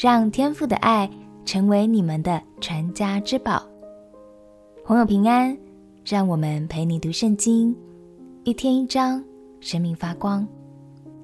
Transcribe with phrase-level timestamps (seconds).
[0.00, 1.06] 让天父的爱
[1.44, 3.62] 成为你们的传家之宝。
[4.82, 5.54] 朋友平安，
[6.06, 7.76] 让我们陪你读圣经，
[8.44, 9.22] 一天一章，
[9.60, 10.48] 生命发光。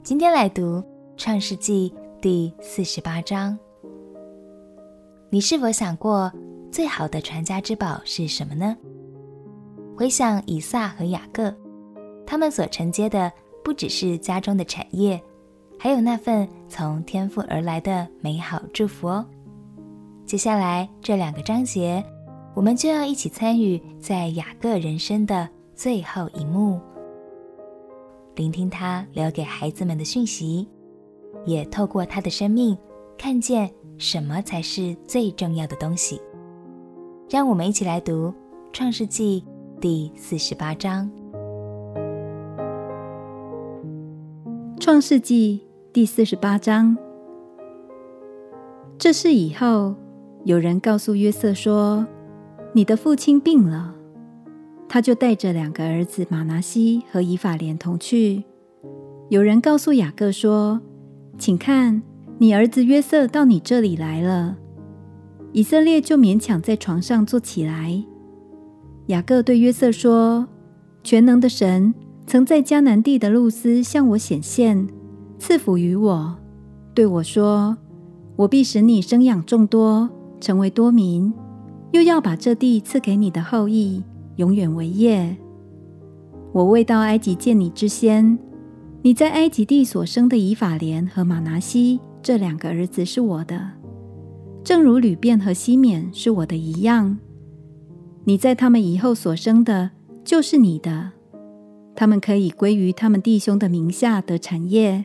[0.02, 0.84] 今天来读
[1.16, 3.58] 创世纪第四十八章。
[5.30, 6.30] 你是否想过，
[6.70, 8.76] 最好的传家之宝是什么呢？
[9.96, 11.50] 回想以撒和雅各，
[12.26, 13.32] 他们所承接的
[13.64, 15.18] 不只是家中的产业，
[15.78, 19.24] 还有那份从天赋而来的美好祝福哦。
[20.24, 22.04] 接下来这两个章节，
[22.54, 26.80] 我们就要一起参与在雅各人生的最后一幕，
[28.34, 30.66] 聆听他留给孩子们的讯息，
[31.44, 32.76] 也透过他的生命
[33.16, 36.20] 看见什么才是最重要的东西。
[37.28, 38.28] 让我们一起来读
[38.72, 39.44] 《创世纪》
[39.80, 41.10] 第四十八章。
[44.78, 45.65] 创世纪
[45.96, 46.94] 第四十八章。
[48.98, 49.94] 这事以后，
[50.44, 52.06] 有人告诉约瑟说
[52.74, 53.94] ：“你的父亲病了。”
[54.90, 58.44] 他就带着两个儿子马拿西和以法莲同去。
[59.30, 60.82] 有人告诉雅各说
[61.38, 62.02] ：“请看，
[62.36, 64.58] 你儿子约瑟到你这里来了。”
[65.52, 68.04] 以色列就勉强在床上坐起来。
[69.06, 70.46] 雅各对约瑟说
[71.02, 71.94] ：“全能的神
[72.26, 74.86] 曾在迦南地的路斯向我显现，
[75.38, 76.36] 赐福于我，
[76.94, 77.76] 对我说
[78.36, 80.08] ：‘我必使你生养众多，
[80.40, 81.32] 成为多民，
[81.92, 84.02] 又要把这地赐给你的后裔，
[84.36, 85.36] 永远为业。’
[86.52, 88.38] 我未到埃及见你之先，
[89.02, 93.72] 你在埃及地所生的以法莲和玛拿西这两个儿子是我的，
[94.64, 97.18] 正如吕便和西缅是我的一样。”
[98.24, 99.92] 你在他们以后所生的，
[100.24, 101.12] 就是你的，
[101.94, 105.04] 他们可以归于他们弟兄的名下得产业。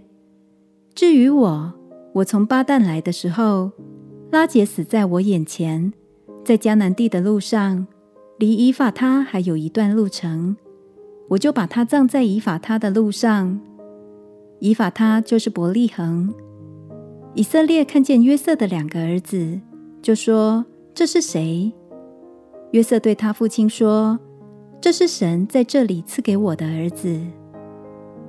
[0.94, 1.74] 至于我，
[2.16, 3.72] 我从巴旦来的时候，
[4.32, 5.94] 拉结死在我眼前，
[6.44, 7.88] 在迦南地的路上，
[8.38, 10.58] 离以法他还有一段路程，
[11.30, 13.60] 我就把他葬在以法他的路上。
[14.60, 16.34] 以法他就是伯利恒。
[17.34, 19.60] 以色列看见约瑟的两个儿子，
[20.02, 21.72] 就说：“这是谁？”
[22.72, 24.20] 约瑟对他父亲说
[24.82, 27.20] ：“这是神在这里赐给我的儿子。”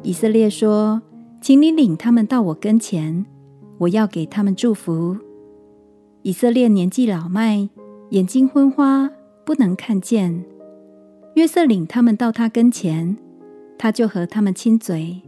[0.02, 1.02] 以色列说
[1.42, 3.26] ：“请你领他们到我跟前，
[3.78, 5.16] 我要给他们祝福。”
[6.22, 7.68] 以色列年纪老迈，
[8.10, 9.10] 眼睛昏花，
[9.44, 10.44] 不能看见。
[11.34, 13.16] 约瑟领他们到他跟前，
[13.76, 15.20] 他就和他们亲嘴，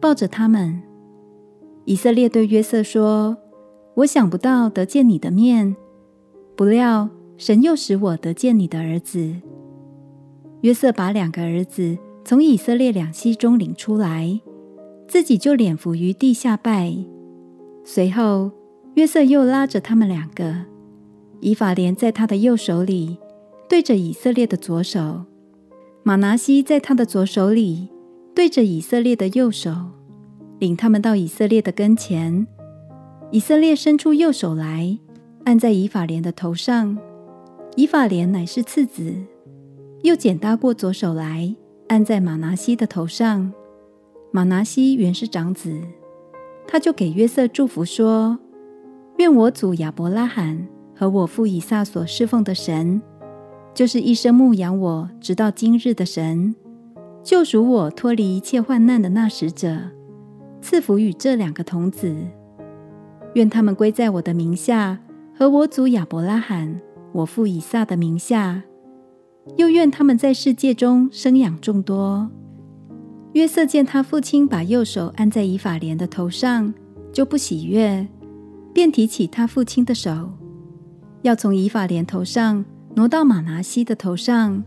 [0.00, 0.80] 抱着他们。
[1.84, 3.36] 以色列对约瑟说
[3.96, 5.76] ：“我想不到得见你的面，
[6.56, 9.34] 不料。”神又使我得见你的儿子。
[10.60, 14.38] 约瑟把两个儿子从以色列两栖中领出来，
[15.10, 16.94] 自己就脸伏于地下拜。
[17.84, 18.52] 随后，
[18.94, 20.54] 约瑟又拉着他们两个，
[21.40, 23.18] 以法莲在他的右手里，
[23.68, 25.24] 对着以色列的左手；
[26.04, 27.88] 马拿西在他的左手里，
[28.36, 29.74] 对着以色列的右手，
[30.60, 32.46] 领他们到以色列的跟前。
[33.32, 34.96] 以色列伸出右手来，
[35.42, 36.96] 按在以法莲的头上。
[37.74, 39.12] 以法莲乃是次子，
[40.04, 41.52] 又检搭过左手来，
[41.88, 43.52] 按在马拿西的头上。
[44.30, 45.80] 玛拿西原是长子，
[46.66, 48.38] 他就给约瑟祝福说
[49.18, 53.02] ：“愿我祖亚伯拉罕和我父以撒所侍奉的神，
[53.74, 56.54] 就是一生牧养我直到今日的神，
[57.22, 59.76] 救赎我脱离一切患难的那使者，
[60.60, 62.14] 赐福与这两个童子。
[63.34, 65.00] 愿他们归在我的名下，
[65.36, 66.80] 和我祖亚伯拉罕。”
[67.12, 68.62] 我父以撒的名下，
[69.56, 72.30] 又愿他们在世界中生养众多。
[73.32, 76.72] 约瑟见他父亲把右手按在以法莲的头上，
[77.12, 78.06] 就不喜悦，
[78.72, 80.32] 便提起他父亲的手，
[81.22, 82.64] 要从以法莲头上
[82.96, 84.62] 挪到玛拿西的头上。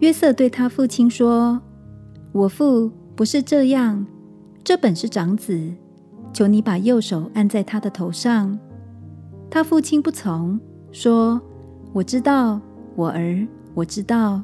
[0.00, 1.60] 约瑟对他父亲说
[2.32, 4.04] ：“我父不是这样，
[4.64, 5.72] 这本是长子，
[6.32, 8.58] 求你把右手按在他的头上。”
[9.48, 10.58] 他父亲不从。
[10.90, 11.40] 说
[11.92, 12.60] ：“我知道，
[12.94, 14.40] 我儿，我知道，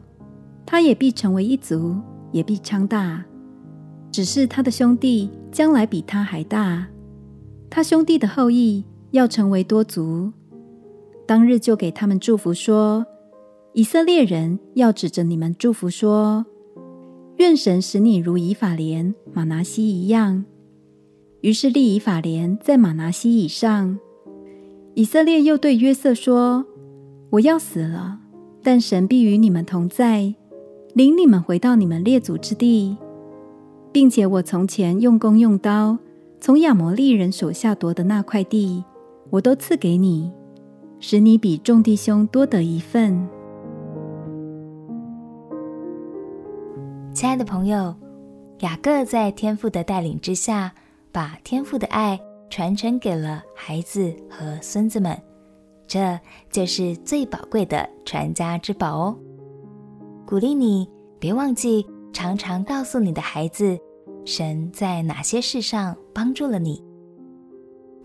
[0.66, 1.94] 他也必成为一族，
[2.32, 3.24] 也必昌大。
[4.10, 6.88] 只是他的兄弟将来比他还大，
[7.68, 10.32] 他兄弟的后裔要成为多族。
[11.26, 13.06] 当日就给他们祝福说：
[13.72, 16.44] 以色列人要指着你们祝福说：
[17.36, 20.44] 愿神使你如以法莲、玛拿西一样。
[21.42, 23.98] 于是立以法莲在玛拿西以上。”
[24.94, 26.66] 以色列又对约瑟说
[27.30, 28.18] ：“我要死了，
[28.60, 30.34] 但神必与你们同在，
[30.94, 32.96] 领你们回到你们列祖之地，
[33.92, 35.96] 并且我从前用弓用刀
[36.40, 38.82] 从亚摩利人手下夺的那块地，
[39.30, 40.32] 我都赐给你，
[40.98, 43.28] 使你比众弟兄多得一份。
[47.14, 47.94] 亲爱的朋友，
[48.60, 50.72] 雅各在天父的带领之下，
[51.12, 55.16] 把天父的爱传承给了孩子和孙子们，
[55.86, 56.18] 这
[56.50, 59.18] 就是最宝贵的传家之宝哦。
[60.30, 60.88] 鼓励你，
[61.18, 63.76] 别忘记常常告诉你的孩子，
[64.24, 66.80] 神在哪些事上帮助了你，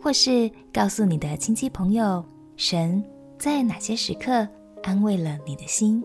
[0.02, 2.26] 或是告诉你的亲戚朋友，
[2.56, 3.04] 神
[3.38, 4.48] 在哪些时刻
[4.82, 6.04] 安慰了你的心。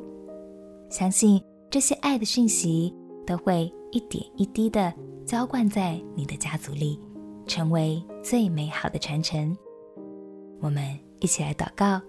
[0.91, 2.95] 相信这些爱的讯息。
[3.27, 4.93] 都会一点一滴的
[5.25, 6.99] 浇灌在你的家族里，
[7.47, 9.57] 成为最美好的传承。
[10.59, 12.01] 我们一起来祷告，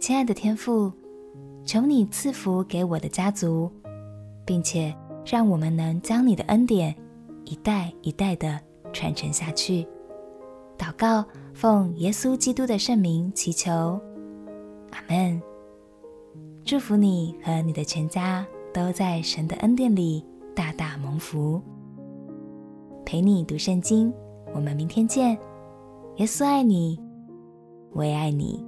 [0.00, 0.90] 亲爱的天父，
[1.68, 3.70] 求你赐福给我的家族，
[4.46, 6.94] 并且让我们能将你的恩典
[7.44, 8.58] 一代一代的
[8.90, 9.86] 传承下去。
[10.78, 11.22] 祷告，
[11.52, 14.00] 奉耶稣基督的圣名祈求，
[14.92, 15.42] 阿门。
[16.64, 18.46] 祝福你和你的全家。
[18.70, 20.22] 都在神的恩典里
[20.54, 21.60] 大大蒙福。
[23.04, 24.12] 陪你读圣经，
[24.54, 25.36] 我们明天见。
[26.16, 27.00] 耶稣爱你，
[27.92, 28.67] 我也爱你。